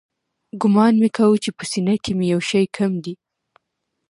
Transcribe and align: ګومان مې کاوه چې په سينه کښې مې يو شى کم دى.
ګومان 0.61 0.93
مې 1.01 1.09
کاوه 1.17 1.37
چې 1.43 1.49
په 1.57 1.63
سينه 1.71 1.93
کښې 2.03 2.13
مې 2.17 2.25
يو 2.33 2.41
شى 2.49 2.63
کم 2.75 2.91
دى. 3.03 3.13